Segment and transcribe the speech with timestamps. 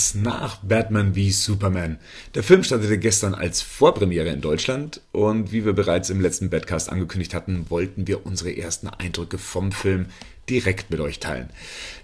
[0.00, 1.98] eins nach Batman wie Superman.
[2.34, 6.88] Der Film startete gestern als Vorpremiere in Deutschland und wie wir bereits im letzten Badcast
[6.88, 10.06] angekündigt hatten, wollten wir unsere ersten Eindrücke vom Film
[10.48, 11.50] direkt mit euch teilen.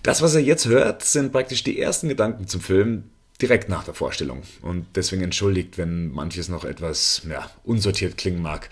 [0.02, 3.05] Das, was ihr jetzt hört, sind praktisch die ersten Gedanken zum Film
[3.41, 8.69] direkt nach der Vorstellung und deswegen entschuldigt, wenn manches noch etwas ja, unsortiert klingen mag.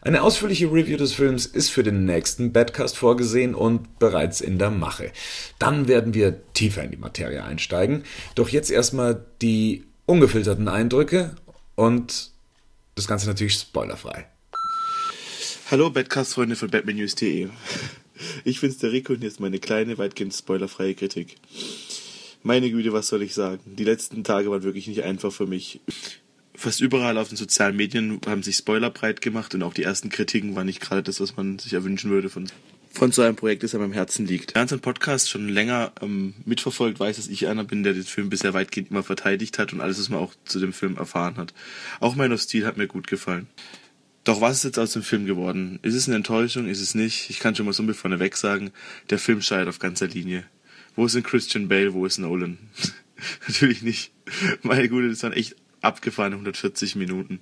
[0.00, 4.70] Eine ausführliche Review des Films ist für den nächsten Badcast vorgesehen und bereits in der
[4.70, 5.10] Mache.
[5.58, 8.04] Dann werden wir tiefer in die Materie einsteigen.
[8.36, 11.34] Doch jetzt erstmal die ungefilterten Eindrücke
[11.74, 12.30] und
[12.94, 14.26] das Ganze natürlich spoilerfrei.
[15.70, 17.48] Hallo Badcast-Freunde von batmannews.de.
[18.44, 21.36] Ich bin's der Rico und ist meine kleine, weitgehend spoilerfreie Kritik.
[22.44, 23.60] Meine Güte, was soll ich sagen?
[23.66, 25.80] Die letzten Tage waren wirklich nicht einfach für mich
[26.58, 30.10] fast überall auf den sozialen Medien haben sich Spoiler breit gemacht und auch die ersten
[30.10, 32.48] Kritiken waren nicht gerade das, was man sich erwünschen würde von,
[32.90, 34.54] von so einem Projekt, das einem am Herzen liegt.
[34.54, 38.28] Wer unseren Podcast schon länger ähm, mitverfolgt, weiß, dass ich einer bin, der den Film
[38.28, 41.54] bisher weitgehend immer verteidigt hat und alles, was man auch zu dem Film erfahren hat.
[42.00, 43.46] Auch Man of Steel hat mir gut gefallen.
[44.24, 45.78] Doch was ist jetzt aus dem Film geworden?
[45.82, 46.66] Ist es eine Enttäuschung?
[46.66, 47.30] Ist es nicht?
[47.30, 48.72] Ich kann schon mal so ein bisschen vorneweg sagen,
[49.10, 50.44] der Film scheitert auf ganzer Linie.
[50.96, 51.94] Wo ist denn Christian Bale?
[51.94, 52.58] Wo ist Nolan?
[53.46, 54.10] Natürlich nicht.
[54.62, 57.40] Meine Güte, das waren echt abgefahrene 140 Minuten.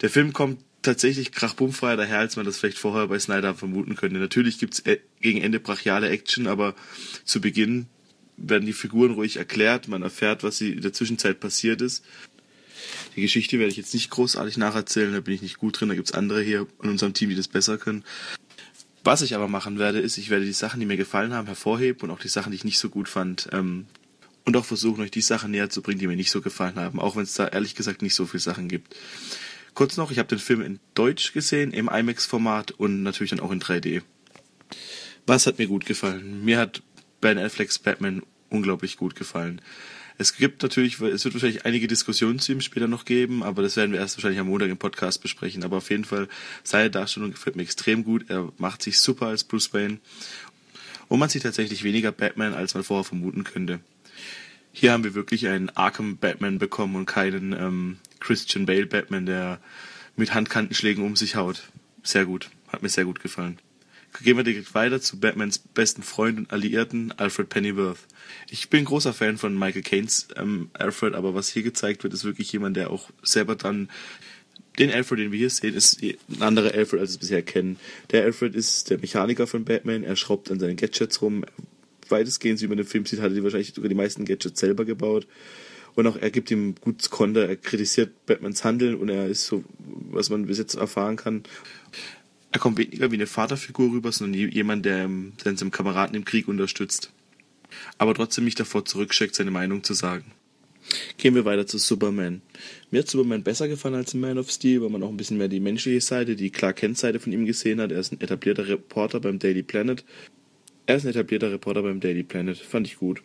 [0.00, 4.18] Der Film kommt tatsächlich krachbummfreier daher, als man das vielleicht vorher bei Snyder vermuten könnte.
[4.18, 6.74] Natürlich gibt's äh, gegen Ende brachiale Action, aber
[7.24, 7.86] zu Beginn
[8.36, 12.04] werden die Figuren ruhig erklärt, man erfährt, was in der Zwischenzeit passiert ist.
[13.16, 15.94] Die Geschichte werde ich jetzt nicht großartig nacherzählen, da bin ich nicht gut drin, da
[15.94, 18.04] gibt's andere hier in unserem Team, die das besser können.
[19.02, 22.02] Was ich aber machen werde, ist, ich werde die Sachen, die mir gefallen haben, hervorheben
[22.02, 23.86] und auch die Sachen, die ich nicht so gut fand, ähm,
[24.46, 27.00] und auch versuchen, euch die Sachen näher zu bringen, die mir nicht so gefallen haben,
[27.00, 28.96] auch wenn es da ehrlich gesagt nicht so viele Sachen gibt.
[29.74, 33.50] Kurz noch, ich habe den Film in Deutsch gesehen, im IMAX-Format und natürlich dann auch
[33.50, 34.02] in 3D.
[35.26, 36.44] Was hat mir gut gefallen?
[36.44, 36.82] Mir hat
[37.20, 39.60] Ben Afflecks Batman unglaublich gut gefallen.
[40.18, 43.76] Es gibt natürlich, es wird wahrscheinlich einige Diskussionen zu ihm später noch geben, aber das
[43.76, 45.62] werden wir erst wahrscheinlich am Montag im Podcast besprechen.
[45.62, 46.28] Aber auf jeden Fall,
[46.62, 48.30] seine Darstellung gefällt mir extrem gut.
[48.30, 49.98] Er macht sich super als Bruce Wayne.
[51.08, 53.80] Und man sieht tatsächlich weniger Batman, als man vorher vermuten könnte.
[54.78, 59.58] Hier haben wir wirklich einen Arkham Batman bekommen und keinen ähm, Christian Bale Batman, der
[60.16, 61.70] mit Handkantenschlägen um sich haut.
[62.02, 62.50] Sehr gut.
[62.68, 63.58] Hat mir sehr gut gefallen.
[64.22, 68.00] Gehen wir direkt weiter zu Batmans besten Freund und Alliierten, Alfred Pennyworth.
[68.50, 72.24] Ich bin großer Fan von Michael Caines ähm, Alfred, aber was hier gezeigt wird, ist
[72.24, 73.88] wirklich jemand, der auch selber dann
[74.78, 77.78] den Alfred, den wir hier sehen, ist ein anderer Alfred, als wir es bisher kennen.
[78.10, 81.46] Der Alfred ist der Mechaniker von Batman, er schraubt an seinen Gadgets rum,
[82.10, 84.84] weitestgehend, wie man den Film sieht, hat er die wahrscheinlich sogar die meisten Gadgets selber
[84.84, 85.26] gebaut.
[85.94, 89.64] Und auch er gibt ihm gut Konter, er kritisiert Batmans Handeln und er ist so,
[90.10, 91.44] was man bis jetzt erfahren kann.
[92.52, 95.08] Er kommt weniger wie eine Vaterfigur rüber, sondern jemand, der,
[95.44, 97.10] der seinem Kameraden im Krieg unterstützt.
[97.98, 100.24] Aber trotzdem nicht davor zurückschreckt, seine Meinung zu sagen.
[101.16, 102.42] Gehen wir weiter zu Superman.
[102.90, 105.38] Mir hat Superman besser gefallen als in Man of Steel, weil man auch ein bisschen
[105.38, 107.90] mehr die menschliche Seite, die Clark Kent Seite von ihm gesehen hat.
[107.90, 110.04] Er ist ein etablierter Reporter beim Daily Planet
[110.86, 112.56] er ist ein etablierter Reporter beim Daily Planet.
[112.56, 113.22] Fand ich gut.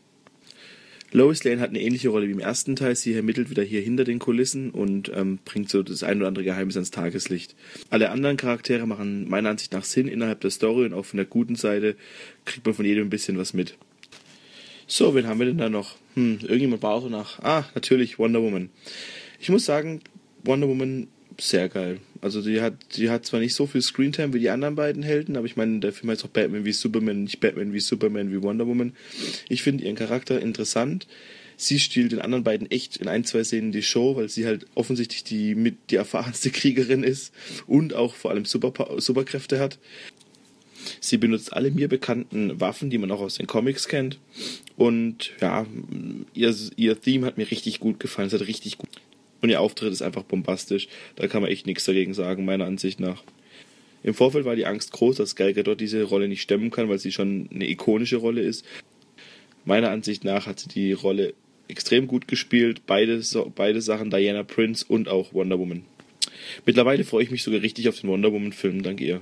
[1.13, 2.95] Lois Lane hat eine ähnliche Rolle wie im ersten Teil.
[2.95, 6.45] Sie ermittelt wieder hier hinter den Kulissen und ähm, bringt so das ein oder andere
[6.45, 7.53] Geheimnis ans Tageslicht.
[7.89, 11.25] Alle anderen Charaktere machen meiner Ansicht nach Sinn innerhalb der Story und auch von der
[11.25, 11.95] guten Seite
[12.45, 13.77] kriegt man von jedem ein bisschen was mit.
[14.87, 15.95] So, wen haben wir denn da noch?
[16.15, 17.09] Hm, irgendjemand war auch.
[17.41, 18.69] Ah, natürlich Wonder Woman.
[19.39, 20.01] Ich muss sagen,
[20.43, 21.07] Wonder Woman
[21.39, 21.99] sehr geil.
[22.21, 25.35] Also die hat, die hat zwar nicht so viel Screentime wie die anderen beiden Helden,
[25.35, 28.41] aber ich meine, der Film heißt auch Batman wie Superman, nicht Batman wie Superman wie
[28.43, 28.93] Wonder Woman.
[29.49, 31.07] Ich finde ihren Charakter interessant.
[31.57, 34.67] Sie stiehlt den anderen beiden echt in ein, zwei Szenen die Show, weil sie halt
[34.75, 37.33] offensichtlich die mit die erfahrenste Kriegerin ist
[37.65, 39.79] und auch vor allem Super, Superkräfte hat.
[40.99, 44.19] Sie benutzt alle mir bekannten Waffen, die man auch aus den Comics kennt.
[44.75, 45.65] Und ja,
[46.33, 48.27] ihr, ihr Theme hat mir richtig gut gefallen.
[48.27, 48.89] Es hat richtig gut
[49.41, 50.87] und ihr Auftritt ist einfach bombastisch.
[51.15, 53.23] Da kann man echt nichts dagegen sagen, meiner Ansicht nach.
[54.03, 56.99] Im Vorfeld war die Angst groß, dass Gal Gadot diese Rolle nicht stemmen kann, weil
[56.99, 58.65] sie schon eine ikonische Rolle ist.
[59.63, 61.33] Meiner Ansicht nach hat sie die Rolle
[61.67, 62.81] extrem gut gespielt.
[62.87, 63.21] Beide,
[63.55, 65.83] beide Sachen, Diana Prince und auch Wonder Woman.
[66.65, 69.21] Mittlerweile freue ich mich sogar richtig auf den Wonder Woman-Film, dank ihr.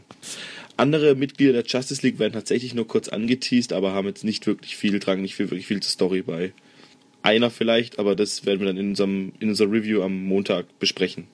[0.78, 4.78] Andere Mitglieder der Justice League werden tatsächlich nur kurz angeteased, aber haben jetzt nicht wirklich
[4.78, 6.54] viel, tragen nicht viel, wirklich viel zur Story bei
[7.22, 11.28] einer vielleicht, aber das werden wir dann in, unserem, in unserer Review am Montag besprechen.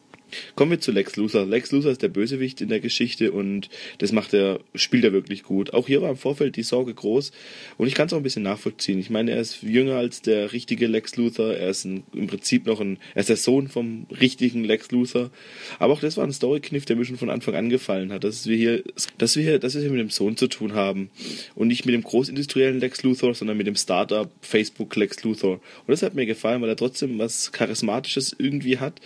[0.55, 1.45] Kommen wir zu Lex Luthor.
[1.45, 5.43] Lex Luthor ist der Bösewicht in der Geschichte und das macht er, spielt er wirklich
[5.43, 5.73] gut.
[5.73, 7.31] Auch hier war im Vorfeld die Sorge groß
[7.77, 8.99] und ich kann es auch ein bisschen nachvollziehen.
[8.99, 11.53] Ich meine, er ist jünger als der richtige Lex Luthor.
[11.53, 15.31] Er ist ein, im Prinzip noch ein, er ist der Sohn vom richtigen Lex Luthor.
[15.79, 18.47] Aber auch das war ein Story-Kniff, der mir schon von Anfang an gefallen hat, dass
[18.47, 18.83] wir hier,
[19.17, 21.09] dass wir hier, dass wir hier mit dem Sohn zu tun haben
[21.55, 25.55] und nicht mit dem großindustriellen Lex Luthor, sondern mit dem Startup Facebook Lex Luthor.
[25.55, 29.01] Und das hat mir gefallen, weil er trotzdem was Charismatisches irgendwie hat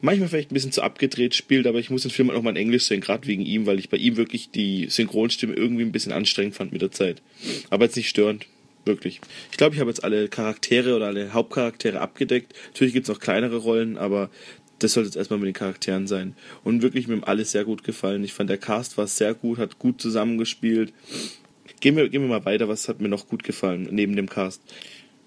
[0.00, 2.56] manchmal vielleicht ein bisschen zu abgedreht spielt, aber ich muss den Film auch mal in
[2.56, 6.12] Englisch sehen, gerade wegen ihm, weil ich bei ihm wirklich die Synchronstimme irgendwie ein bisschen
[6.12, 7.22] anstrengend fand mit der Zeit.
[7.70, 8.46] Aber jetzt nicht störend.
[8.86, 9.20] Wirklich.
[9.50, 12.54] Ich glaube, ich habe jetzt alle Charaktere oder alle Hauptcharaktere abgedeckt.
[12.68, 14.30] Natürlich gibt es noch kleinere Rollen, aber
[14.78, 16.34] das sollte jetzt erstmal mit den Charakteren sein.
[16.64, 18.24] Und wirklich mir alles sehr gut gefallen.
[18.24, 20.94] Ich fand, der Cast war sehr gut, hat gut zusammengespielt.
[21.80, 24.62] Gehen wir, gehen wir mal weiter, was hat mir noch gut gefallen neben dem Cast.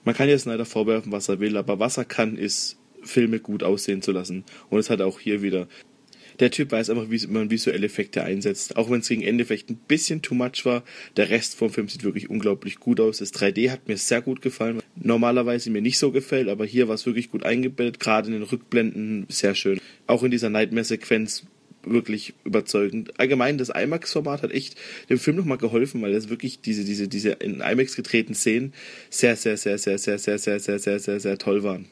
[0.03, 3.63] Man kann ja Snyder vorwerfen, was er will, aber was er kann, ist Filme gut
[3.63, 4.43] aussehen zu lassen.
[4.69, 5.67] Und das hat er auch hier wieder.
[6.39, 8.75] Der Typ weiß einfach, wie man visuelle Effekte einsetzt.
[8.75, 10.83] Auch wenn es gegen Ende vielleicht ein bisschen too much war,
[11.15, 13.19] der Rest vom Film sieht wirklich unglaublich gut aus.
[13.19, 14.81] Das 3D hat mir sehr gut gefallen.
[14.95, 18.43] Normalerweise mir nicht so gefällt, aber hier war es wirklich gut eingebettet, gerade in den
[18.43, 19.79] Rückblenden sehr schön.
[20.07, 21.45] Auch in dieser Nightmare-Sequenz
[21.85, 23.19] wirklich überzeugend.
[23.19, 24.75] Allgemein, das IMAX-Format hat echt
[25.09, 28.73] dem Film nochmal geholfen, weil es wirklich diese, diese, diese in IMAX getretenen Szenen
[29.09, 31.85] sehr, sehr, sehr, sehr, sehr, sehr, sehr, sehr, sehr, sehr, sehr toll waren.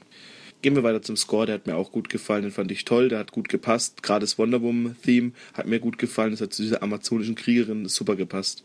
[0.61, 3.09] Gehen wir weiter zum Score, der hat mir auch gut gefallen, den fand ich toll,
[3.09, 4.03] der hat gut gepasst.
[4.03, 8.15] Gerade das Wonder Woman-Theme hat mir gut gefallen, das hat zu dieser amazonischen Kriegerin super
[8.15, 8.63] gepasst.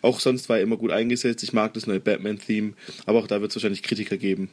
[0.00, 2.74] Auch sonst war er immer gut eingesetzt, ich mag das neue Batman-Theme,
[3.06, 4.48] aber auch da wird es wahrscheinlich Kritiker geben.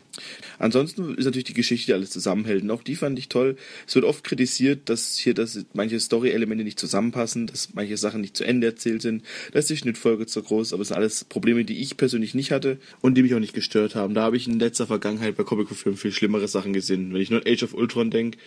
[0.57, 3.57] Ansonsten ist natürlich die Geschichte, die alles zusammenhält, und auch die fand ich toll.
[3.87, 8.35] Es wird oft kritisiert, dass hier dass manche Story-Elemente nicht zusammenpassen, dass manche Sachen nicht
[8.35, 9.23] zu Ende erzählt sind,
[9.53, 12.79] dass die Schnittfolge zu groß, aber es sind alles Probleme, die ich persönlich nicht hatte
[13.01, 14.13] und die mich auch nicht gestört haben.
[14.13, 17.13] Da habe ich in letzter Vergangenheit bei Comic-Filmen viel schlimmere Sachen Sachen gesehen.
[17.13, 18.37] Wenn ich nur an Age of Ultron denke,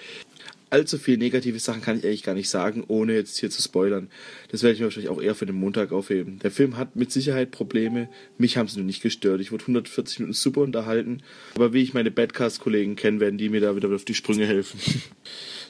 [0.71, 4.09] allzu viele negative Sachen kann ich eigentlich gar nicht sagen, ohne jetzt hier zu spoilern.
[4.51, 6.41] Das werde ich mir wahrscheinlich auch eher für den Montag aufheben.
[6.41, 8.09] Der Film hat mit Sicherheit Probleme.
[8.39, 9.41] Mich haben sie nur nicht gestört.
[9.41, 11.23] Ich wurde 140 Minuten super unterhalten.
[11.55, 14.81] Aber wie ich meine Badcast-Kollegen kenne, werden die mir da wieder auf die Sprünge helfen.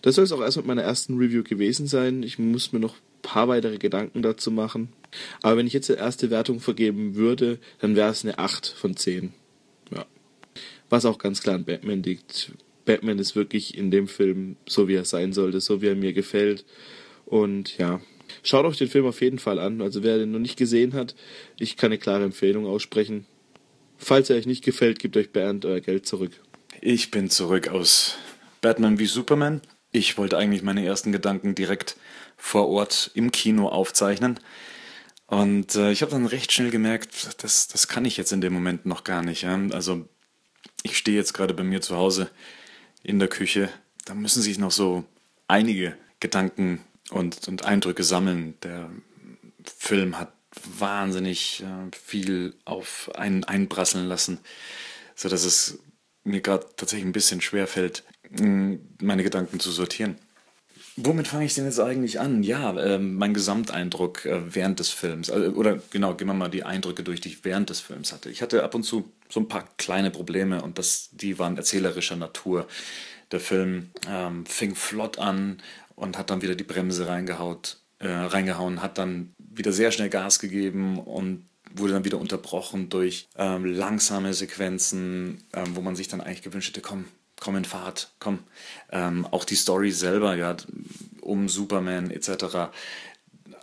[0.03, 2.23] Das soll es auch erst mit meiner ersten Review gewesen sein.
[2.23, 4.93] Ich muss mir noch ein paar weitere Gedanken dazu machen.
[5.41, 8.99] Aber wenn ich jetzt die erste Wertung vergeben würde, dann wäre es eine 8 von
[8.99, 9.33] 10.
[10.91, 12.53] Was auch ganz klar an Batman liegt.
[12.85, 16.13] Batman ist wirklich in dem Film so, wie er sein sollte, so wie er mir
[16.13, 16.65] gefällt.
[17.25, 18.01] Und ja,
[18.43, 19.81] schaut euch den Film auf jeden Fall an.
[19.81, 21.15] Also wer den noch nicht gesehen hat,
[21.59, 23.27] ich kann eine klare Empfehlung aussprechen.
[23.97, 26.33] Falls er euch nicht gefällt, gebt euch Bernd euer Geld zurück.
[26.81, 28.17] Ich bin zurück aus
[28.61, 29.63] Batman wie Superman.
[29.93, 31.97] Ich wollte eigentlich meine ersten Gedanken direkt
[32.37, 34.41] vor Ort im Kino aufzeichnen.
[35.27, 38.53] Und äh, ich habe dann recht schnell gemerkt, das, das kann ich jetzt in dem
[38.53, 39.43] Moment noch gar nicht.
[39.43, 39.59] Ja?
[39.71, 40.09] Also
[40.85, 42.31] ich stehe jetzt gerade bei mir zu Hause
[43.03, 43.69] in der Küche.
[44.05, 45.05] Da müssen sich noch so
[45.49, 48.55] einige Gedanken und, und Eindrücke sammeln.
[48.63, 48.91] Der
[49.65, 50.33] Film hat
[50.79, 54.39] wahnsinnig äh, viel auf einen einprasseln lassen,
[55.17, 55.79] sodass es
[56.23, 60.17] mir gerade tatsächlich ein bisschen schwer fällt, meine Gedanken zu sortieren.
[60.97, 62.45] Womit fange ich denn jetzt eigentlich an?
[62.45, 65.29] Ja, äh, mein Gesamteindruck äh, während des Films.
[65.29, 68.31] Also, oder genau, gehen wir mal die Eindrücke durch, die ich während des Films hatte.
[68.31, 72.15] Ich hatte ab und zu so ein paar kleine Probleme und das, die waren erzählerischer
[72.15, 72.69] Natur.
[73.33, 75.61] Der Film ähm, fing flott an
[75.97, 80.39] und hat dann wieder die Bremse reingehaut, äh, reingehauen, hat dann wieder sehr schnell Gas
[80.39, 86.21] gegeben und wurde dann wieder unterbrochen durch ähm, langsame Sequenzen, ähm, wo man sich dann
[86.21, 87.07] eigentlich gewünscht hätte, komm,
[87.41, 88.41] komm in Fahrt, komm.
[88.91, 90.57] Ähm, auch die Story selber, ja,
[91.21, 92.71] um Superman etc.,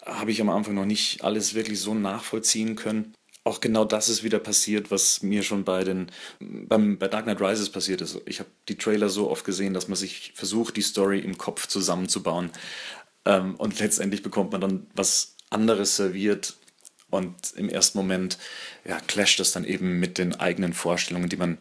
[0.05, 3.13] habe ich am Anfang noch nicht alles wirklich so nachvollziehen können.
[3.43, 7.41] Auch genau das ist wieder passiert, was mir schon bei den beim, bei Dark Knight
[7.41, 8.19] Rises passiert ist.
[8.25, 11.67] Ich habe die Trailer so oft gesehen, dass man sich versucht, die Story im Kopf
[11.67, 12.51] zusammenzubauen.
[13.25, 16.55] Ähm, und letztendlich bekommt man dann was anderes serviert.
[17.09, 18.37] Und im ersten Moment
[18.85, 21.57] ja, clasht das dann eben mit den eigenen Vorstellungen, die man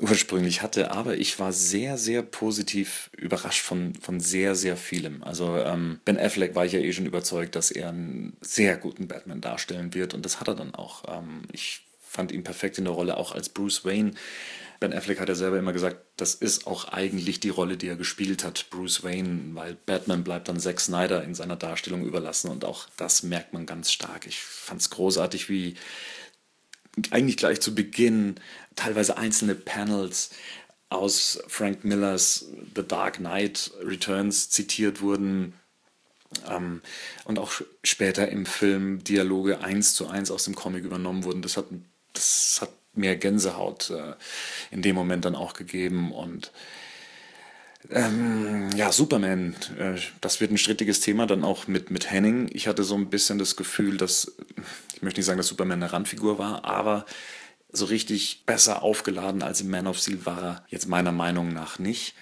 [0.00, 5.22] ursprünglich hatte, aber ich war sehr, sehr positiv überrascht von, von sehr, sehr vielem.
[5.22, 9.06] Also ähm, Ben Affleck war ich ja eh schon überzeugt, dass er einen sehr guten
[9.06, 11.04] Batman darstellen wird und das hat er dann auch.
[11.06, 14.12] Ähm, ich fand ihn perfekt in der Rolle, auch als Bruce Wayne.
[14.80, 17.96] Ben Affleck hat ja selber immer gesagt, das ist auch eigentlich die Rolle, die er
[17.96, 22.64] gespielt hat, Bruce Wayne, weil Batman bleibt dann Zack Snyder in seiner Darstellung überlassen und
[22.64, 24.26] auch das merkt man ganz stark.
[24.26, 25.76] Ich fand es großartig, wie
[27.10, 28.36] eigentlich gleich zu Beginn
[28.76, 30.30] teilweise einzelne Panels
[30.88, 32.46] aus Frank Millers
[32.76, 35.54] The Dark Knight Returns zitiert wurden
[36.48, 36.82] ähm,
[37.24, 41.42] und auch später im Film Dialoge eins zu eins aus dem Comic übernommen wurden.
[41.42, 41.66] Das hat,
[42.12, 44.14] das hat mehr Gänsehaut äh,
[44.70, 46.52] in dem Moment dann auch gegeben und
[47.90, 52.48] Ähm, ja, Superman, äh, das wird ein strittiges Thema, dann auch mit, mit Henning.
[52.50, 54.32] Ich hatte so ein bisschen das Gefühl, dass,
[55.04, 57.04] möchte nicht sagen, dass Superman eine Randfigur war, aber
[57.76, 61.78] so richtig besser aufgeladen als im Man of Steel war er jetzt meiner Meinung nach
[61.78, 62.14] nicht.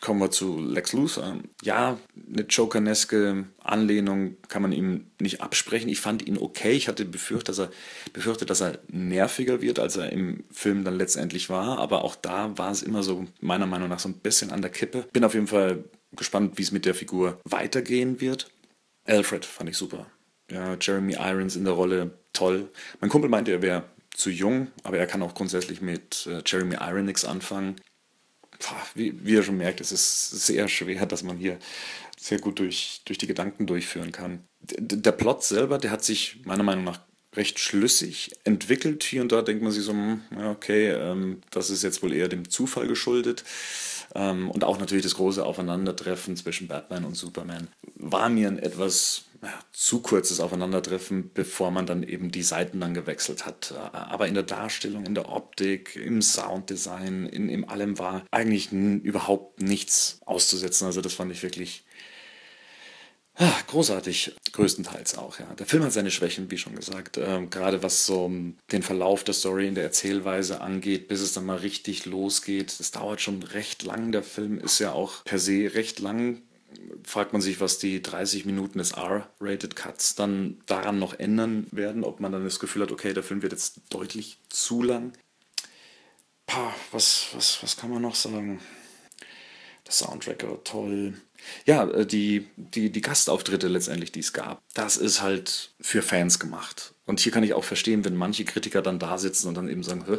[0.00, 1.38] Kommen wir zu Lex Luthor.
[1.62, 1.98] Ja,
[2.32, 5.88] eine Jokerneske Anlehnung kann man ihm nicht absprechen.
[5.88, 6.72] Ich fand ihn okay.
[6.72, 7.70] Ich hatte befürchtet, dass er,
[8.12, 11.78] befürchtet, dass er nerviger wird, als er im Film dann letztendlich war.
[11.78, 14.70] Aber auch da war es immer so, meiner Meinung nach, so ein bisschen an der
[14.70, 15.06] Kippe.
[15.12, 15.84] Bin auf jeden Fall
[16.16, 18.50] gespannt, wie es mit der Figur weitergehen wird.
[19.04, 20.06] Alfred fand ich super.
[20.50, 22.68] Ja, Jeremy Irons in der Rolle toll.
[23.00, 26.76] Mein Kumpel meinte, er wäre zu jung, aber er kann auch grundsätzlich mit äh, Jeremy
[26.80, 27.76] Iron nichts anfangen.
[28.58, 31.58] Pah, wie, wie ihr schon merkt, es ist sehr schwer, dass man hier
[32.18, 34.44] sehr gut durch, durch die Gedanken durchführen kann.
[34.60, 37.00] D der Plot selber, der hat sich meiner Meinung nach
[37.34, 39.04] recht schlüssig entwickelt.
[39.04, 42.28] Hier und da denkt man sich so, hm, okay, ähm, das ist jetzt wohl eher
[42.28, 43.44] dem Zufall geschuldet.
[44.14, 49.25] Ähm, und auch natürlich das große Aufeinandertreffen zwischen Batman und Superman war mir ein etwas
[49.42, 53.74] ja, zu kurzes Aufeinandertreffen, bevor man dann eben die Seiten dann gewechselt hat.
[53.92, 59.60] Aber in der Darstellung, in der Optik, im Sounddesign, in, in allem war eigentlich überhaupt
[59.62, 60.86] nichts auszusetzen.
[60.86, 61.84] Also das fand ich wirklich
[63.38, 65.44] Ah, großartig, größtenteils auch, ja.
[65.58, 67.18] Der Film hat seine Schwächen, wie schon gesagt.
[67.18, 68.32] Ähm, gerade was so
[68.72, 72.80] den Verlauf der Story in der Erzählweise angeht, bis es dann mal richtig losgeht.
[72.80, 74.10] Das dauert schon recht lang.
[74.10, 76.40] Der Film ist ja auch per se recht lang
[77.04, 82.04] fragt man sich, was die 30 Minuten des R-Rated Cuts dann daran noch ändern werden,
[82.04, 85.12] ob man dann das Gefühl hat, okay, der Film wird jetzt deutlich zu lang.
[86.46, 88.60] Pah, was, was, was kann man noch sagen?
[89.86, 91.14] Der Soundtrack war toll.
[91.64, 96.38] Ja, äh, die, die, die Gastauftritte letztendlich, die es gab, das ist halt für Fans
[96.38, 96.94] gemacht.
[97.04, 99.84] Und hier kann ich auch verstehen, wenn manche Kritiker dann da sitzen und dann eben
[99.84, 100.18] sagen, äh,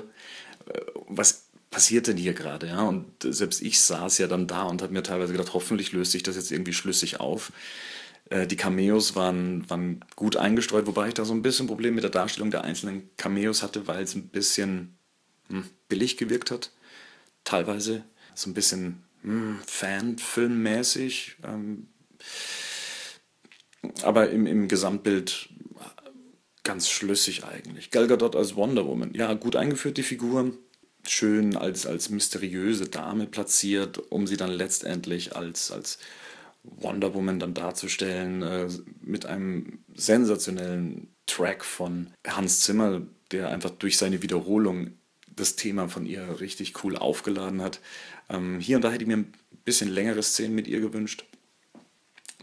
[1.08, 1.47] was
[1.78, 2.66] passiert denn hier gerade?
[2.66, 2.82] Ja?
[2.82, 6.24] Und selbst ich saß ja dann da und habe mir teilweise gedacht, hoffentlich löst sich
[6.24, 7.52] das jetzt irgendwie schlüssig auf.
[8.32, 12.04] Äh, die Cameos waren, waren gut eingestreut, wobei ich da so ein bisschen Problem mit
[12.04, 14.98] der Darstellung der einzelnen Cameos hatte, weil es ein bisschen
[15.50, 16.72] hm, billig gewirkt hat.
[17.44, 18.04] Teilweise
[18.34, 21.36] so ein bisschen hm, Fanfilmmäßig.
[21.44, 21.90] Ähm,
[24.02, 25.50] aber im, im Gesamtbild
[26.64, 27.92] ganz schlüssig eigentlich.
[27.92, 29.14] Gal Gadot als Wonder Woman.
[29.14, 30.58] Ja, gut eingeführt, die Figur
[31.10, 36.00] schön als, als mysteriöse Dame platziert, um sie dann letztendlich als, als
[36.64, 38.68] Wonder Woman dann darzustellen, äh,
[39.02, 44.92] mit einem sensationellen Track von Hans Zimmer, der einfach durch seine Wiederholung
[45.36, 47.80] das Thema von ihr richtig cool aufgeladen hat.
[48.30, 49.34] Ähm, hier und da hätte ich mir ein
[49.66, 51.26] bisschen längere Szenen mit ihr gewünscht.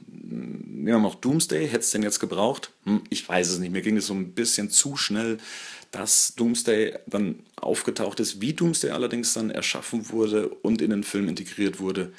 [0.07, 2.71] Nehmen wir noch Doomsday, hätte es denn jetzt gebraucht?
[2.85, 5.39] Hm, ich weiß es nicht, mir ging es so ein bisschen zu schnell
[5.95, 8.41] dass Doomsday dann aufgetaucht ist.
[8.41, 12.13] Wie Doomsday allerdings dann erschaffen wurde und in den Film integriert wurde,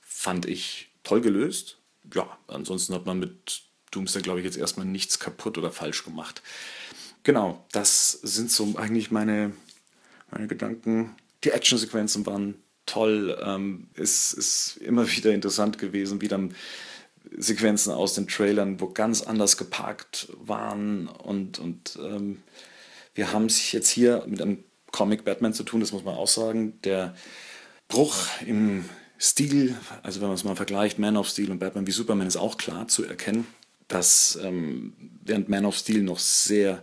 [0.00, 1.78] fand ich toll gelöst.
[2.14, 6.42] Ja, ansonsten hat man mit Doomsday, glaube ich, jetzt erstmal nichts kaputt oder falsch gemacht.
[7.22, 9.52] Genau, das sind so eigentlich meine,
[10.30, 11.14] meine Gedanken.
[11.44, 12.54] Die Actionsequenzen waren
[12.86, 13.38] toll.
[13.44, 16.54] Ähm, es ist immer wieder interessant gewesen, wie dann
[17.36, 22.42] Sequenzen aus den Trailern, wo ganz anders geparkt waren und, und ähm,
[23.14, 26.28] wir haben es jetzt hier mit einem Comic Batman zu tun, das muss man auch
[26.28, 26.80] sagen.
[26.84, 27.14] Der
[27.88, 28.84] Bruch im
[29.18, 32.36] Stil, also wenn man es mal vergleicht, Man of Steel und Batman wie Superman ist
[32.36, 33.46] auch klar zu erkennen,
[33.88, 34.94] dass ähm,
[35.24, 36.82] während Man of Steel noch sehr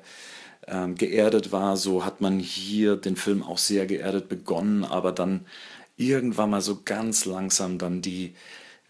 [0.67, 5.45] ähm, geerdet war, so hat man hier den Film auch sehr geerdet begonnen, aber dann
[5.97, 8.35] irgendwann mal so ganz langsam dann die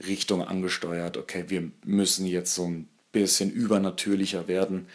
[0.06, 4.88] Richtung angesteuert, okay, wir müssen jetzt so ein bisschen übernatürlicher werden.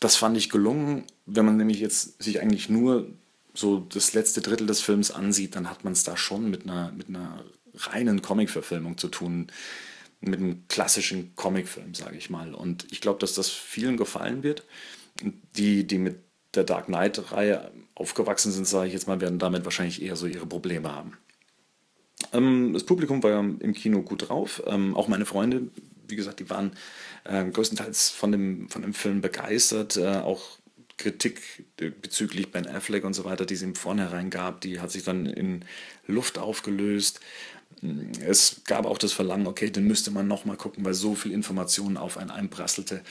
[0.00, 1.04] Das fand ich gelungen.
[1.26, 3.10] Wenn man nämlich jetzt sich eigentlich nur
[3.54, 6.92] so das letzte Drittel des Films ansieht, dann hat man es da schon mit einer,
[6.92, 9.48] mit einer reinen Comic-Verfilmung zu tun.
[10.22, 12.54] Mit einem klassischen Comicfilm, sage ich mal.
[12.54, 14.64] Und ich glaube, dass das vielen gefallen wird.
[15.56, 16.20] Die, die mit
[16.54, 20.46] der Dark Knight-Reihe aufgewachsen sind, sage ich jetzt mal, werden damit wahrscheinlich eher so ihre
[20.46, 21.16] Probleme haben.
[22.32, 24.62] Ähm, das Publikum war im Kino gut drauf.
[24.66, 25.68] Ähm, auch meine Freunde,
[26.06, 26.72] wie gesagt, die waren
[27.24, 29.96] äh, größtenteils von dem, von dem Film begeistert.
[29.96, 30.58] Äh, auch
[31.00, 31.40] Kritik
[31.76, 35.26] bezüglich Ben Affleck und so weiter, die es im Vornherein gab, die hat sich dann
[35.26, 35.64] in
[36.06, 37.20] Luft aufgelöst.
[38.20, 41.96] Es gab auch das Verlangen, okay, den müsste man nochmal gucken, weil so viel Informationen
[41.96, 43.02] auf einen einprasselte,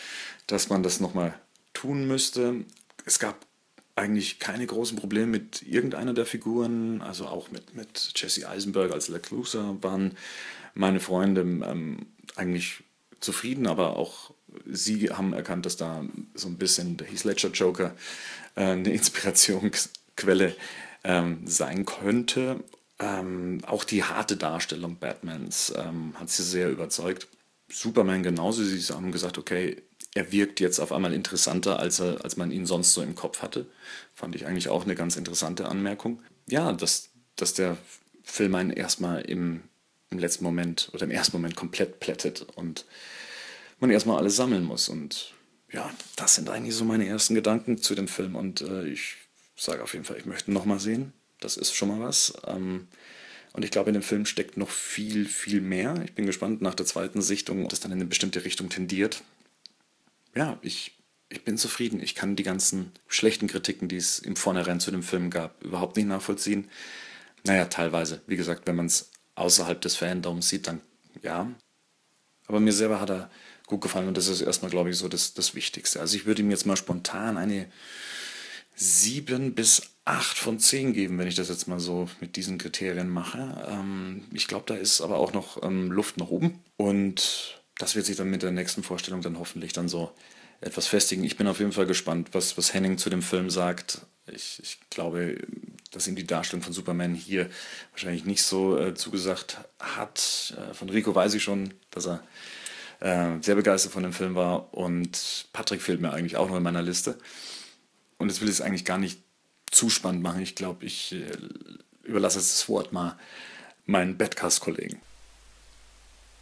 [0.47, 1.33] dass man das nochmal
[1.73, 2.65] tun müsste.
[3.05, 3.45] Es gab
[3.95, 9.07] eigentlich keine großen Probleme mit irgendeiner der Figuren, also auch mit, mit Jesse Eisenberg als
[9.07, 10.15] Lex Luthor waren
[10.73, 12.05] meine Freunde ähm,
[12.35, 12.83] eigentlich
[13.19, 14.31] zufrieden, aber auch
[14.65, 16.03] sie haben erkannt, dass da
[16.33, 17.95] so ein bisschen der Heath Ledger Joker
[18.55, 20.55] äh, eine Inspirationsquelle
[21.03, 22.63] ähm, sein könnte.
[22.99, 27.27] Ähm, auch die harte Darstellung Batmans ähm, hat sie sehr überzeugt.
[27.71, 28.63] Superman genauso.
[28.63, 29.77] Sie haben gesagt, okay,
[30.15, 33.41] er wirkt jetzt auf einmal interessanter, als, er, als man ihn sonst so im Kopf
[33.41, 33.67] hatte.
[34.13, 36.21] Fand ich eigentlich auch eine ganz interessante Anmerkung.
[36.47, 37.77] Ja, dass, dass der
[38.23, 39.61] Film einen erstmal im,
[40.09, 42.85] im letzten Moment oder im ersten Moment komplett plättet und
[43.79, 44.89] man erstmal alles sammeln muss.
[44.89, 45.33] Und
[45.71, 48.35] ja, das sind eigentlich so meine ersten Gedanken zu dem Film.
[48.35, 49.15] Und äh, ich
[49.55, 51.13] sage auf jeden Fall, ich möchte ihn nochmal sehen.
[51.39, 52.33] Das ist schon mal was.
[52.47, 52.87] Ähm,
[53.53, 56.01] und ich glaube, in dem Film steckt noch viel, viel mehr.
[56.05, 59.23] Ich bin gespannt nach der zweiten Sichtung, ob das dann in eine bestimmte Richtung tendiert.
[60.35, 60.97] Ja, ich,
[61.29, 62.01] ich bin zufrieden.
[62.01, 65.97] Ich kann die ganzen schlechten Kritiken, die es im Vornherein zu dem Film gab, überhaupt
[65.97, 66.69] nicht nachvollziehen.
[67.45, 68.21] Naja, teilweise.
[68.27, 70.81] Wie gesagt, wenn man es außerhalb des Fandoms sieht, dann
[71.23, 71.51] ja.
[72.47, 73.31] Aber mir selber hat er
[73.69, 76.01] gut gefallen und das ist erstmal, glaube ich, so das, das Wichtigste.
[76.01, 77.67] Also ich würde ihm jetzt mal spontan eine
[78.75, 83.09] 7 bis 8 von 10 geben, wenn ich das jetzt mal so mit diesen Kriterien
[83.09, 83.67] mache.
[83.69, 88.07] Ähm, ich glaube, da ist aber auch noch ähm, Luft nach oben und das wird
[88.07, 90.11] sich dann mit der nächsten Vorstellung dann hoffentlich dann so
[90.61, 91.23] etwas festigen.
[91.23, 94.01] Ich bin auf jeden Fall gespannt, was, was Henning zu dem Film sagt.
[94.33, 95.37] Ich, ich glaube,
[95.91, 97.49] dass ihm die Darstellung von Superman hier
[97.91, 100.55] wahrscheinlich nicht so äh, zugesagt hat.
[100.57, 102.23] Äh, von Rico weiß ich schon, dass er
[102.99, 104.73] äh, sehr begeistert von dem Film war.
[104.73, 107.17] Und Patrick fehlt mir eigentlich auch noch in meiner Liste.
[108.17, 109.19] Und jetzt will ich es eigentlich gar nicht
[109.71, 110.41] zu spannend machen.
[110.41, 111.31] Ich glaube, ich äh,
[112.03, 113.17] überlasse jetzt das Wort mal
[113.85, 114.99] meinen Badcast-Kollegen.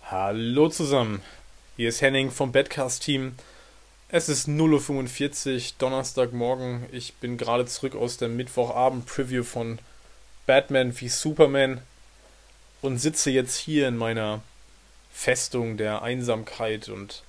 [0.10, 1.22] Hallo zusammen.
[1.76, 3.34] Hier ist Henning vom Badcast-Team.
[4.10, 6.86] Es ist 0.45 Uhr, Donnerstagmorgen.
[6.94, 9.80] Ich bin gerade zurück aus der Mittwochabend-Preview von
[10.46, 11.82] Batman wie Superman
[12.82, 14.42] und sitze jetzt hier in meiner
[15.18, 17.24] Festung der Einsamkeit und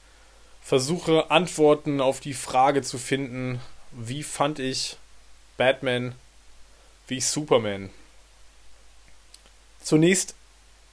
[0.60, 4.98] versuche Antworten auf die Frage zu finden, wie fand ich
[5.56, 6.14] Batman
[7.06, 7.88] wie Superman?
[9.82, 10.34] Zunächst,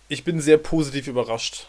[0.08, 1.68] ich bin sehr positiv überrascht.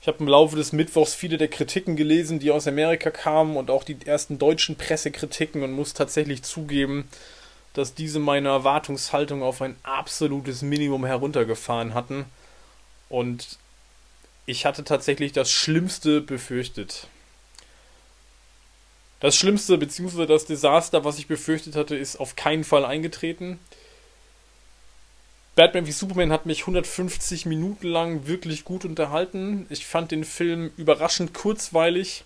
[0.00, 3.70] Ich habe im Laufe des Mittwochs viele der Kritiken gelesen, die aus Amerika kamen und
[3.70, 7.10] auch die ersten deutschen Pressekritiken und muss tatsächlich zugeben,
[7.74, 12.24] dass diese meine Erwartungshaltung auf ein absolutes Minimum heruntergefahren hatten.
[13.10, 13.58] Und
[14.46, 17.08] ich hatte tatsächlich das Schlimmste befürchtet.
[19.20, 20.26] Das Schlimmste bzw.
[20.26, 23.58] das Desaster, was ich befürchtet hatte, ist auf keinen Fall eingetreten.
[25.54, 29.66] Batman wie Superman hat mich 150 Minuten lang wirklich gut unterhalten.
[29.70, 32.24] Ich fand den Film überraschend kurzweilig.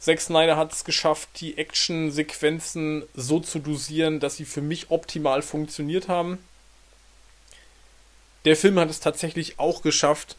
[0.00, 5.40] Zack Snyder hat es geschafft, die Action-Sequenzen so zu dosieren, dass sie für mich optimal
[5.40, 6.38] funktioniert haben.
[8.44, 10.36] Der Film hat es tatsächlich auch geschafft,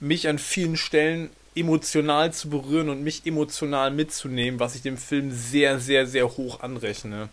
[0.00, 5.32] mich an vielen Stellen emotional zu berühren und mich emotional mitzunehmen, was ich dem Film
[5.32, 7.28] sehr, sehr, sehr hoch anrechne.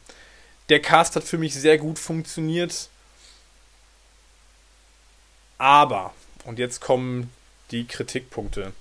[0.69, 2.89] Der Cast hat für mich sehr gut funktioniert.
[5.57, 6.13] Aber,
[6.45, 7.31] und jetzt kommen
[7.71, 8.73] die Kritikpunkte.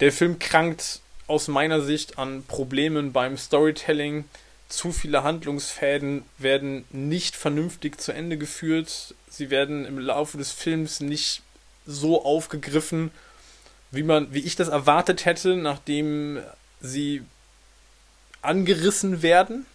[0.00, 4.24] Der Film krankt aus meiner Sicht an Problemen beim Storytelling.
[4.68, 9.14] Zu viele Handlungsfäden werden nicht vernünftig zu Ende geführt.
[9.28, 11.42] Sie werden im Laufe des Films nicht
[11.86, 13.10] so aufgegriffen,
[13.90, 16.40] wie man, wie ich das erwartet hätte, nachdem
[16.80, 17.22] sie
[18.40, 19.66] angerissen werden.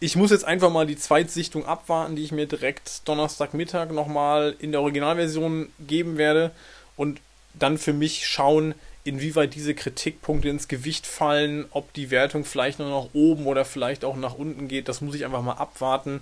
[0.00, 4.72] Ich muss jetzt einfach mal die Zweitsichtung abwarten, die ich mir direkt Donnerstagmittag nochmal in
[4.72, 6.52] der Originalversion geben werde
[6.96, 7.20] und
[7.54, 8.74] dann für mich schauen,
[9.04, 14.04] inwieweit diese Kritikpunkte ins Gewicht fallen, ob die Wertung vielleicht nur nach oben oder vielleicht
[14.04, 14.88] auch nach unten geht.
[14.88, 16.20] Das muss ich einfach mal abwarten.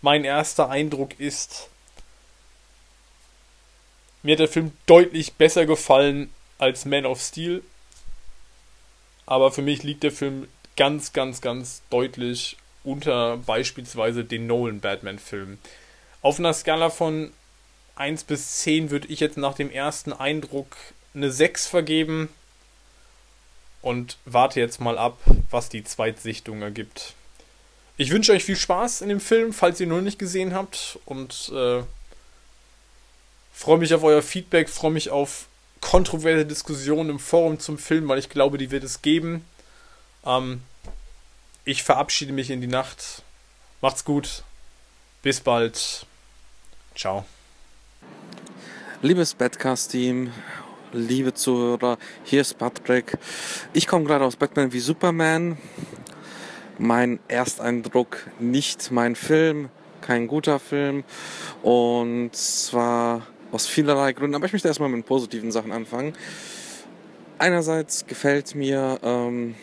[0.00, 1.68] Mein erster Eindruck ist,
[4.22, 7.62] mir hat der Film deutlich besser gefallen als Man of Steel.
[9.26, 15.58] Aber für mich liegt der Film ganz, ganz, ganz deutlich unter beispielsweise den Nolan Batman-Filmen.
[16.22, 17.32] Auf einer Skala von
[17.96, 20.76] 1 bis 10 würde ich jetzt nach dem ersten Eindruck
[21.14, 22.28] eine 6 vergeben
[23.82, 25.18] und warte jetzt mal ab,
[25.50, 27.14] was die Zweitsichtung ergibt.
[27.96, 30.98] Ich wünsche euch viel Spaß in dem Film, falls ihr ihn noch nicht gesehen habt
[31.04, 31.82] und äh,
[33.58, 35.48] freue mich auf euer Feedback, freue mich auf
[35.80, 39.44] kontroverse Diskussionen im Forum zum Film, weil ich glaube, die wird es geben.
[40.24, 40.62] Ähm,
[41.64, 43.22] ich verabschiede mich in die Nacht.
[43.80, 44.44] Macht's gut.
[45.22, 46.06] Bis bald.
[46.94, 47.24] Ciao.
[49.02, 50.32] Liebes Badcast-Team,
[50.92, 53.18] liebe Zuhörer, hier ist Patrick.
[53.72, 55.58] Ich komme gerade aus Batman wie Superman.
[56.78, 59.68] Mein Ersteindruck, nicht mein Film,
[60.00, 61.02] kein guter Film.
[61.62, 66.12] Und zwar aus vielerlei Gründen, aber ich möchte erstmal mit positiven Sachen anfangen.
[67.38, 69.54] Einerseits gefällt mir ähm,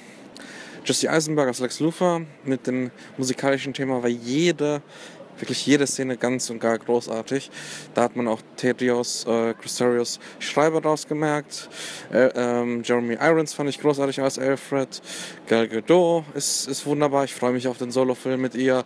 [0.85, 4.81] Jesse Eisenberg als Lex Luthor mit dem musikalischen Thema, weil jede
[5.39, 7.49] wirklich jede Szene ganz und gar großartig.
[7.93, 11.69] Da hat man auch Tedrios äh, Christorius Schreiber rausgemerkt.
[12.11, 15.01] Äh, ähm, Jeremy Irons fand ich großartig als Alfred.
[15.47, 17.25] Gal Gadot ist, ist wunderbar.
[17.25, 18.83] Ich freue mich auf den Solo-Film mit ihr.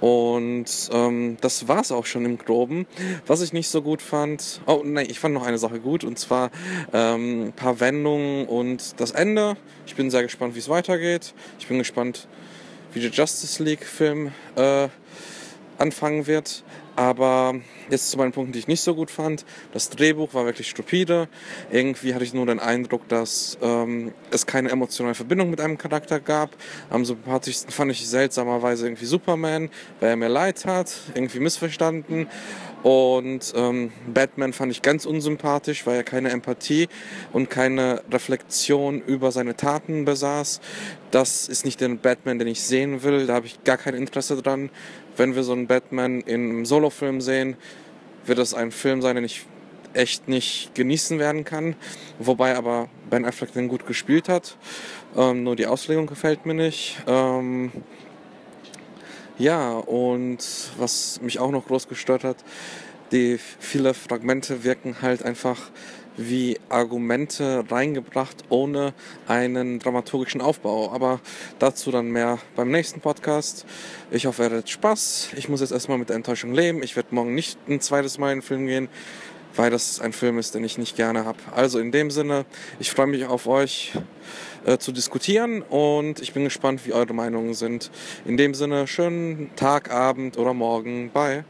[0.00, 2.86] Und ähm, das war's auch schon im Groben.
[3.26, 6.18] Was ich nicht so gut fand, oh nein, ich fand noch eine Sache gut und
[6.18, 6.50] zwar
[6.92, 9.56] ähm, ein paar Wendungen und das Ende.
[9.86, 11.34] Ich bin sehr gespannt, wie es weitergeht.
[11.58, 12.28] Ich bin gespannt,
[12.94, 14.88] wie der Justice League Film äh,
[15.78, 16.64] anfangen wird.
[16.96, 17.54] Aber
[17.88, 19.44] jetzt zu meinen Punkten, die ich nicht so gut fand.
[19.72, 21.28] Das Drehbuch war wirklich stupide.
[21.70, 26.20] Irgendwie hatte ich nur den Eindruck, dass ähm, es keine emotionale Verbindung mit einem Charakter
[26.20, 26.50] gab.
[26.88, 32.28] Am sympathischsten fand ich seltsamerweise irgendwie Superman, weil er mir leid hat, irgendwie missverstanden.
[32.82, 36.88] Und ähm, Batman fand ich ganz unsympathisch, weil er keine Empathie
[37.32, 40.60] und keine Reflexion über seine Taten besaß.
[41.10, 43.26] Das ist nicht der Batman, den ich sehen will.
[43.26, 44.70] Da habe ich gar kein Interesse dran
[45.20, 47.56] wenn wir so einen Batman in einem Solo-Film sehen,
[48.24, 49.44] wird das ein Film sein, den ich
[49.92, 51.76] echt nicht genießen werden kann.
[52.18, 54.56] Wobei aber Ben Affleck den gut gespielt hat.
[55.16, 57.02] Ähm, nur die Auslegung gefällt mir nicht.
[57.06, 57.70] Ähm,
[59.40, 60.38] ja, und
[60.76, 62.36] was mich auch noch groß gestört hat,
[63.10, 65.70] die viele Fragmente wirken halt einfach
[66.18, 68.92] wie Argumente reingebracht ohne
[69.26, 70.92] einen dramaturgischen Aufbau.
[70.92, 71.20] Aber
[71.58, 73.64] dazu dann mehr beim nächsten Podcast.
[74.10, 75.30] Ich hoffe, ihr hattet Spaß.
[75.36, 76.82] Ich muss jetzt erstmal mit der Enttäuschung leben.
[76.82, 78.88] Ich werde morgen nicht ein zweites Mal in den Film gehen,
[79.56, 81.38] weil das ein Film ist, den ich nicht gerne habe.
[81.54, 82.44] Also in dem Sinne,
[82.78, 83.92] ich freue mich auf euch
[84.64, 87.90] äh, zu diskutieren und ich bin gespannt, wie eure Meinungen sind.
[88.24, 91.10] In dem Sinne, schönen Tag, Abend oder Morgen.
[91.10, 91.44] Bye.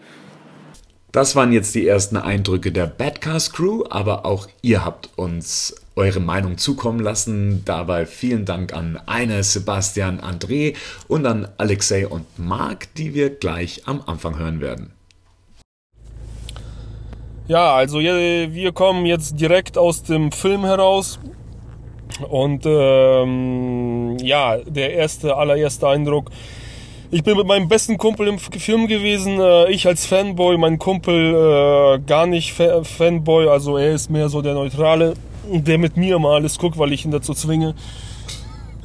[1.12, 6.20] Das waren jetzt die ersten Eindrücke der Badcast Crew, aber auch ihr habt uns eure
[6.20, 7.64] Meinung zukommen lassen.
[7.64, 10.76] Dabei vielen Dank an Eine, Sebastian, André
[11.08, 14.92] und an Alexei und Marc, die wir gleich am Anfang hören werden.
[17.50, 21.18] Ja, also wir kommen jetzt direkt aus dem Film heraus.
[22.28, 26.30] Und ähm, ja, der erste, allererste Eindruck
[27.12, 29.40] ich bin mit meinem besten Kumpel im Film gewesen.
[29.40, 33.48] Äh, ich als Fanboy, mein Kumpel äh, gar nicht Fanboy.
[33.48, 35.14] Also er ist mehr so der Neutrale,
[35.52, 37.74] der mit mir mal alles guckt, weil ich ihn dazu zwinge.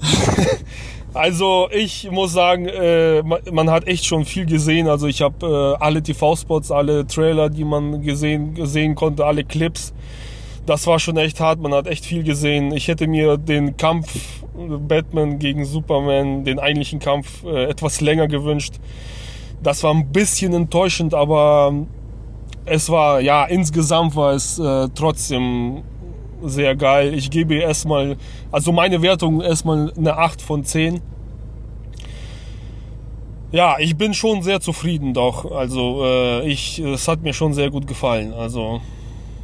[1.16, 4.88] also ich muss sagen, äh, man hat echt schon viel gesehen.
[4.88, 9.94] Also ich habe alle TV-Spots, alle Trailer, die man gesehen, sehen konnte, alle Clips
[10.66, 11.60] das war schon echt hart.
[11.60, 12.74] Man hat echt viel gesehen.
[12.74, 18.76] Ich hätte mir den Kampf Batman gegen Superman, den eigentlichen Kampf, äh, etwas länger gewünscht.
[19.62, 21.74] Das war ein bisschen enttäuschend, aber
[22.66, 25.84] es war, ja, insgesamt war es äh, trotzdem
[26.48, 27.14] sehr geil.
[27.14, 28.18] Ich gebe erstmal,
[28.52, 31.02] also meine Wertung erstmal eine 8 von 10.
[33.52, 35.52] Ja, ich bin schon sehr zufrieden doch.
[35.52, 38.34] Also äh, ich, es hat mir schon sehr gut gefallen.
[38.34, 38.82] Also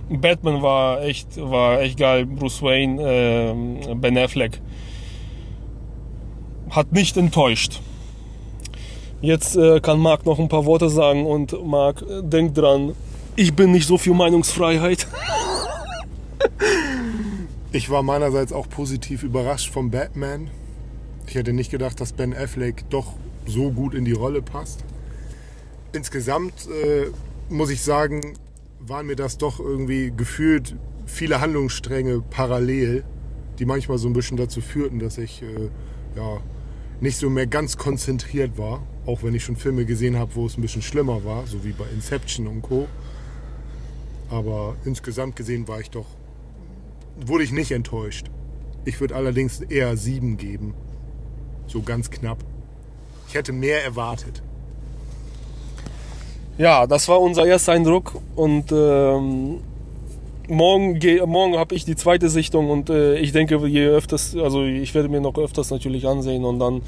[0.09, 2.25] Batman war echt, war echt geil.
[2.25, 4.61] Bruce Wayne, äh, Ben Affleck.
[6.69, 7.79] Hat nicht enttäuscht.
[9.21, 12.93] Jetzt äh, kann Marc noch ein paar Worte sagen und Marc, äh, denkt dran,
[13.35, 15.07] ich bin nicht so für Meinungsfreiheit.
[17.71, 20.49] ich war meinerseits auch positiv überrascht vom Batman.
[21.27, 23.13] Ich hätte nicht gedacht, dass Ben Affleck doch
[23.45, 24.83] so gut in die Rolle passt.
[25.93, 27.07] Insgesamt äh,
[27.49, 28.21] muss ich sagen,
[28.79, 30.75] waren mir das doch irgendwie gefühlt
[31.05, 33.03] viele Handlungsstränge parallel,
[33.59, 35.69] die manchmal so ein bisschen dazu führten, dass ich äh,
[36.15, 36.41] ja,
[36.99, 38.83] nicht so mehr ganz konzentriert war.
[39.05, 41.71] Auch wenn ich schon Filme gesehen habe, wo es ein bisschen schlimmer war, so wie
[41.71, 42.87] bei Inception und Co.
[44.29, 46.05] Aber insgesamt gesehen war ich doch,
[47.15, 48.27] wurde ich nicht enttäuscht.
[48.85, 50.73] Ich würde allerdings eher sieben geben.
[51.67, 52.43] So ganz knapp.
[53.27, 54.41] Ich hätte mehr erwartet
[56.61, 59.61] ja, das war unser erster Eindruck und ähm,
[60.47, 64.93] morgen, morgen habe ich die zweite Sichtung und äh, ich denke, je öfters, also ich
[64.93, 66.81] werde mir noch öfters natürlich ansehen und dann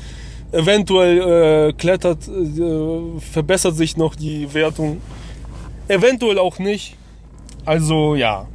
[0.51, 5.01] eventuell äh, klettert, äh, verbessert sich noch die Wertung,
[5.87, 6.95] eventuell auch nicht.
[7.65, 8.45] Also ja,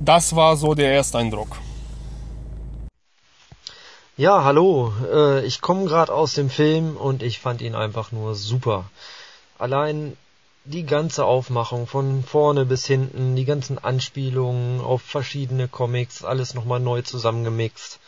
[0.00, 1.56] das war so der erste Eindruck.
[4.16, 4.92] Ja, hallo.
[5.10, 8.90] Äh, ich komme gerade aus dem Film und ich fand ihn einfach nur super.
[9.58, 10.16] Allein
[10.64, 16.80] die ganze Aufmachung von vorne bis hinten, die ganzen Anspielungen auf verschiedene Comics, alles nochmal
[16.80, 17.98] neu zusammengemixt.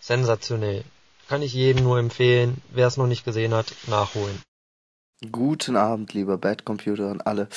[0.00, 0.84] Sensationell.
[1.28, 4.42] Kann ich jedem nur empfehlen, wer es noch nicht gesehen hat, nachholen.
[5.30, 7.48] Guten Abend, lieber Bad Computer und alle.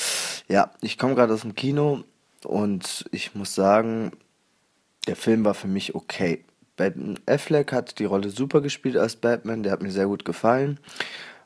[0.48, 2.04] Ja, ich komme gerade aus dem Kino
[2.46, 4.12] und ich muss sagen,
[5.08, 6.46] der Film war für mich okay.
[6.76, 10.80] Ben Affleck hat die Rolle super gespielt als Batman, der hat mir sehr gut gefallen.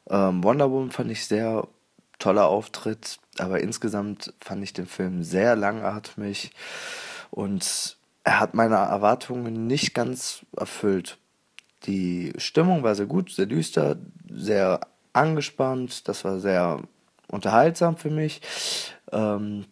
[0.09, 1.67] Ähm, Wonder Woman fand ich sehr
[2.19, 6.51] toller Auftritt, aber insgesamt fand ich den Film sehr langatmig
[7.29, 11.17] und er hat meine Erwartungen nicht ganz erfüllt.
[11.85, 13.97] Die Stimmung war sehr gut, sehr düster,
[14.29, 14.81] sehr
[15.13, 16.81] angespannt, das war sehr
[17.27, 18.41] unterhaltsam für mich.
[19.11, 19.65] Ähm,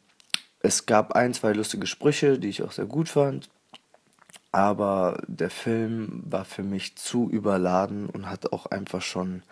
[0.65, 3.49] es gab ein, zwei lustige Sprüche, die ich auch sehr gut fand.
[4.51, 9.43] Aber der Film war für mich zu überladen und hat auch einfach schon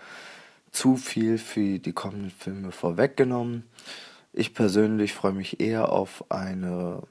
[0.72, 3.64] zu viel für die kommenden Filme vorweggenommen.
[4.32, 7.04] Ich persönlich freue mich eher auf eine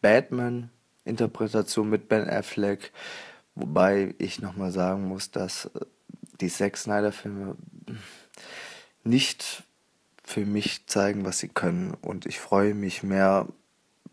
[0.00, 2.92] Batman-Interpretation mit Ben Affleck,
[3.54, 5.70] wobei ich nochmal sagen muss, dass
[6.40, 7.56] die Zack Snyder-Filme
[9.02, 9.64] nicht
[10.24, 11.94] für mich zeigen, was sie können.
[12.00, 13.46] Und ich freue mich mehr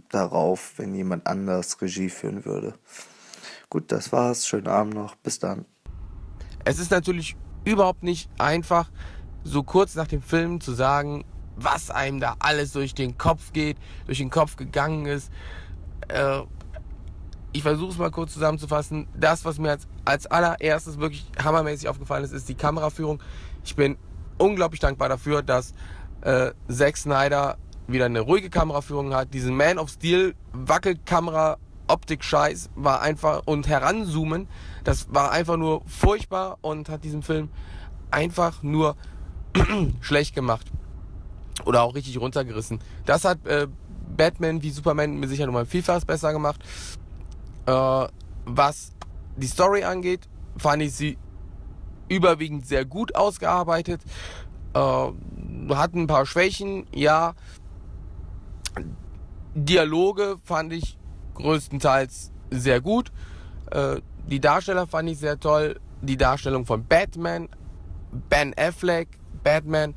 [0.10, 2.74] darauf, wenn jemand anders Regie führen würde.
[3.70, 4.46] Gut, das war's.
[4.46, 5.16] Schönen Abend noch.
[5.16, 5.66] Bis dann.
[6.66, 8.92] Es ist natürlich überhaupt nicht einfach,
[9.44, 11.24] so kurz nach dem Film zu sagen,
[11.56, 15.32] was einem da alles durch den Kopf geht, durch den Kopf gegangen ist.
[16.10, 16.42] Äh,
[17.54, 19.08] ich versuche es mal kurz zusammenzufassen.
[19.18, 23.22] Das, was mir als, als allererstes wirklich hammermäßig aufgefallen ist, ist die Kameraführung.
[23.64, 23.98] Ich bin
[24.38, 25.74] unglaublich dankbar dafür, dass
[26.22, 27.58] äh, Zack Snyder
[27.88, 29.34] wieder eine ruhige Kameraführung hat.
[29.34, 31.58] Diesen Man of Steel Wackelkamera
[31.88, 34.48] Optik-Scheiß war einfach und heranzoomen,
[34.84, 37.50] das war einfach nur furchtbar und hat diesen Film
[38.12, 38.96] einfach nur
[40.02, 40.72] schlecht gemacht.
[41.66, 42.80] Oder auch richtig runtergerissen.
[43.06, 43.68] Das hat äh,
[44.16, 46.62] Batman wie Superman mir sicher nochmal vielfaches besser gemacht.
[47.66, 48.08] Äh,
[48.46, 48.94] was
[49.36, 51.18] die Story angeht, fand ich sie
[52.10, 54.02] überwiegend sehr gut ausgearbeitet.
[54.74, 57.34] Äh, hat ein paar Schwächen, ja.
[59.54, 60.98] Dialoge fand ich
[61.36, 63.12] größtenteils sehr gut.
[63.72, 65.80] Äh, die Darsteller fand ich sehr toll.
[66.02, 67.50] Die Darstellung von Batman,
[68.30, 69.94] Ben Affleck, Batman,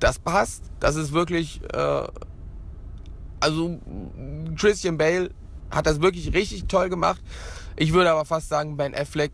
[0.00, 0.70] das passt.
[0.80, 2.06] Das ist wirklich, äh,
[3.40, 3.78] also
[4.56, 5.30] Christian Bale
[5.70, 7.22] hat das wirklich richtig toll gemacht.
[7.76, 9.32] Ich würde aber fast sagen, Ben Affleck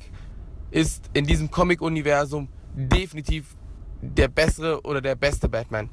[0.70, 3.56] ist in diesem Comic-Universum definitiv
[4.02, 5.88] der bessere oder der beste Batman.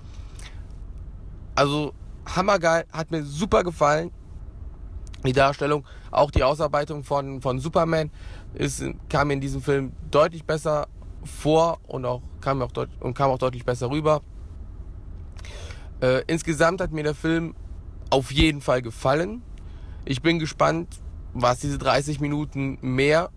[1.55, 1.93] Also
[2.25, 4.11] hammergeil, hat mir super gefallen.
[5.25, 8.09] Die Darstellung, auch die Ausarbeitung von, von Superman
[8.53, 10.87] ist, kam in diesem Film deutlich besser
[11.23, 14.21] vor und auch kam auch, deut und kam auch deutlich besser rüber.
[16.01, 17.53] Äh, insgesamt hat mir der Film
[18.09, 19.41] auf jeden Fall gefallen.
[20.05, 20.99] Ich bin gespannt,
[21.33, 23.29] was diese 30 Minuten mehr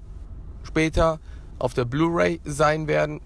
[0.63, 1.19] später
[1.59, 3.21] auf der Blu-ray sein werden.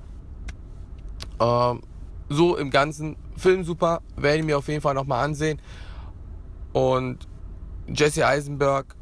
[1.40, 1.83] Ähm,
[2.29, 5.61] so im Ganzen Film super, werde ich mir auf jeden Fall nochmal ansehen.
[6.72, 7.29] Und
[7.87, 8.94] Jesse Eisenberg,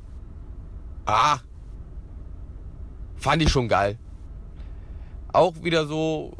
[1.06, 1.38] ah,
[3.16, 3.98] fand ich schon geil.
[5.32, 6.36] Auch wieder so,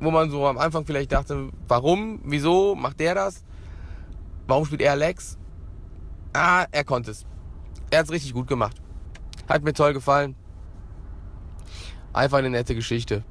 [0.00, 3.44] wo man so am Anfang vielleicht dachte, warum, wieso macht der das?
[4.46, 5.38] Warum spielt er Lex?
[6.32, 7.26] Ah, er konnte es.
[7.90, 8.80] Er hat es richtig gut gemacht.
[9.48, 10.36] Hat mir toll gefallen.
[12.12, 13.24] Einfach eine nette Geschichte.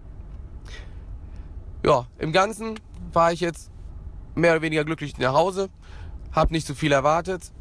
[1.85, 2.79] Ja, im Ganzen
[3.13, 3.71] war ich jetzt
[4.35, 5.69] mehr oder weniger glücklich nach Hause.
[6.31, 7.51] Hab nicht zu viel erwartet.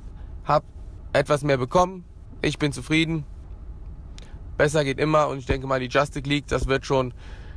[0.45, 0.65] Hab
[1.13, 2.05] etwas mehr bekommen.
[2.43, 3.25] Ich bin zufrieden.
[4.57, 7.13] Besser geht immer und ich denke mal, die Justice League, das wird schon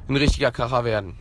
[0.07, 1.15] ein richtiger Kracher werden.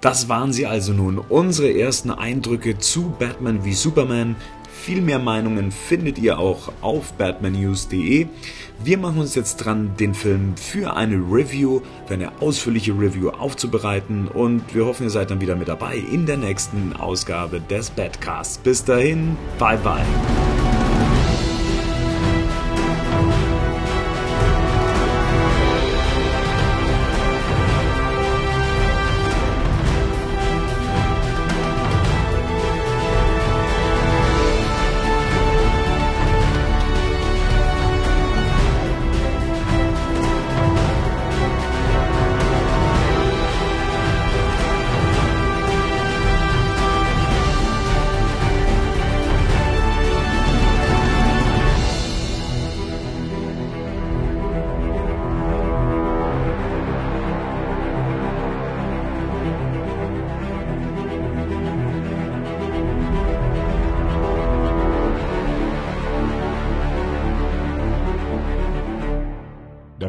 [0.00, 4.36] Das waren sie also nun, unsere ersten Eindrücke zu Batman wie Superman.
[4.82, 8.26] Viel mehr Meinungen findet ihr auch auf batmannews.de.
[8.82, 14.26] Wir machen uns jetzt dran, den Film für eine Review, für eine ausführliche Review aufzubereiten
[14.26, 18.56] und wir hoffen, ihr seid dann wieder mit dabei in der nächsten Ausgabe des Badcasts.
[18.56, 20.00] Bis dahin, bye bye.